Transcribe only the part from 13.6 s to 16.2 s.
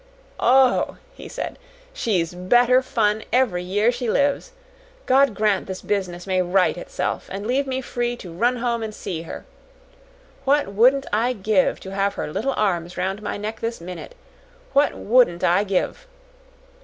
minute! What WOULDN'T I give!"